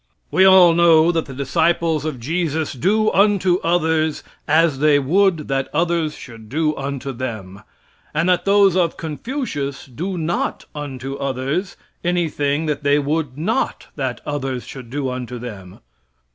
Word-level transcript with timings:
We 0.31 0.45
all 0.45 0.73
know 0.73 1.11
that 1.11 1.27
the 1.27 1.33
disciples 1.35 2.05
of 2.05 2.19
Jesus 2.19 2.73
do 2.73 3.11
unto 3.11 3.57
others 3.59 4.23
as 4.47 4.79
they 4.79 4.97
would 4.97 5.47
that 5.47 5.69
others 5.75 6.15
should 6.17 6.49
do 6.49 6.75
unto 6.75 7.11
them, 7.11 7.61
and 8.11 8.27
that 8.27 8.45
those 8.45 8.75
of 8.75 8.97
Confucius 8.97 9.85
do 9.85 10.17
not 10.17 10.65
unto 10.73 11.17
others 11.17 11.77
anything 12.03 12.65
that 12.65 12.81
they 12.81 12.97
would 12.97 13.37
not 13.37 13.89
that 13.95 14.21
others 14.25 14.63
should 14.65 14.89
do 14.89 15.07
unto 15.07 15.37
them. 15.37 15.77